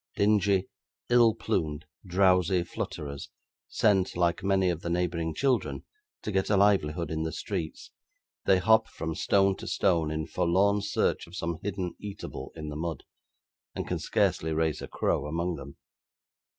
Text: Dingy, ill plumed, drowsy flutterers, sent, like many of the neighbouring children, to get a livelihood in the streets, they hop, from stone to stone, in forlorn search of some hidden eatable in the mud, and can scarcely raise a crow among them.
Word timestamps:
Dingy, 0.15 0.67
ill 1.09 1.35
plumed, 1.35 1.85
drowsy 2.03 2.63
flutterers, 2.63 3.29
sent, 3.67 4.17
like 4.17 4.43
many 4.43 4.71
of 4.71 4.81
the 4.81 4.89
neighbouring 4.89 5.35
children, 5.35 5.83
to 6.23 6.31
get 6.31 6.49
a 6.49 6.57
livelihood 6.57 7.11
in 7.11 7.21
the 7.21 7.31
streets, 7.31 7.91
they 8.45 8.57
hop, 8.57 8.87
from 8.87 9.13
stone 9.13 9.55
to 9.57 9.67
stone, 9.67 10.09
in 10.09 10.25
forlorn 10.25 10.81
search 10.81 11.27
of 11.27 11.35
some 11.35 11.59
hidden 11.61 11.93
eatable 12.01 12.51
in 12.55 12.69
the 12.69 12.75
mud, 12.75 13.03
and 13.75 13.87
can 13.87 13.99
scarcely 13.99 14.53
raise 14.53 14.81
a 14.81 14.87
crow 14.87 15.27
among 15.27 15.53
them. 15.57 15.77